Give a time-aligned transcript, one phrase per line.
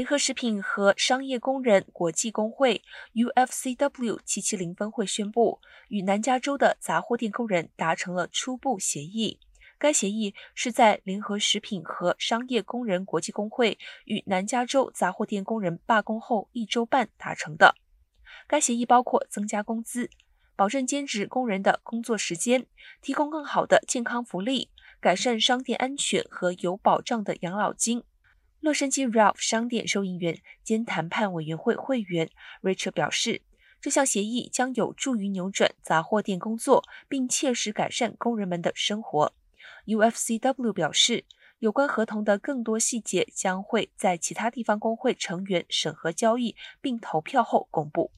[0.00, 9.38] 联合食品和商业工人国际工会 （UFCW） 七七零分会宣布，与南加州的杂货店工人达成了初步协议。
[9.78, 17.74] 该协议是在联合食品和商业工人国际工会与南加州杂货店工人罢工后一周半达成的。
[18.46, 20.08] 该协议包括增加工资、
[20.56, 22.66] 保证兼职工人的工作时间、
[23.02, 28.02] 提供更好的健康福利、改善商店安全和有保障的养老金。
[28.60, 32.28] 洛杉矶 Ralph 商店收银员兼谈判委员会会员
[32.60, 33.40] Richard 表示，
[33.80, 39.32] 这项协议将有助于扭转杂货店工作，并切实改善工人们的生活。
[39.86, 41.24] UFCW 表示，
[41.60, 48.12] 有关合同的更多细节将会在其他地方工会成员审核交易并投票后公布。